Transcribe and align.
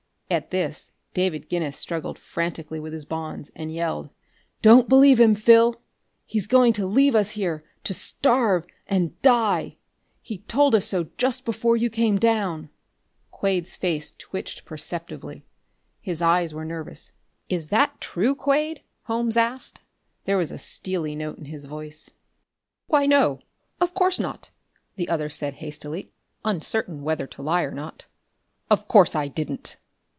At 0.33 0.49
this, 0.49 0.93
David 1.13 1.49
Guinness 1.49 1.75
struggled 1.77 2.17
frantically 2.17 2.79
with 2.79 2.93
his 2.93 3.03
bonds 3.03 3.51
and 3.53 3.69
yelled: 3.69 4.09
"Don't 4.61 4.87
believe 4.87 5.19
him, 5.19 5.35
Phil! 5.35 5.81
He's 6.25 6.47
going 6.47 6.71
to 6.71 6.85
leave 6.85 7.15
us 7.15 7.31
here, 7.31 7.65
to 7.83 7.93
starve 7.93 8.65
and 8.87 9.21
die! 9.21 9.75
He 10.21 10.37
told 10.37 10.73
us 10.73 10.85
so 10.85 11.09
just 11.17 11.43
before 11.43 11.75
you 11.75 11.89
came 11.89 12.17
down!" 12.17 12.69
Quade's 13.29 13.75
face 13.75 14.09
twitched 14.17 14.63
perceptibly. 14.63 15.43
His 15.99 16.21
eyes 16.21 16.53
were 16.53 16.63
nervous. 16.63 17.11
"Is 17.49 17.67
that 17.67 17.99
true, 17.99 18.33
Quade?" 18.33 18.83
Holmes 19.07 19.35
asked. 19.35 19.81
There 20.23 20.37
was 20.37 20.49
a 20.49 20.57
steely 20.57 21.13
note 21.13 21.39
in 21.39 21.45
his 21.47 21.65
voice. 21.65 22.09
"Why 22.87 23.05
no, 23.05 23.41
of 23.81 23.93
course 23.93 24.17
not," 24.17 24.49
the 24.95 25.09
other 25.09 25.27
said 25.29 25.55
hastily, 25.55 26.13
uncertain 26.45 27.01
whether 27.01 27.27
to 27.27 27.41
lie 27.41 27.63
or 27.63 27.71
not. 27.73 28.05
"Of 28.69 28.87
course 28.87 29.13
I 29.13 29.27
didn't!" 29.27 29.75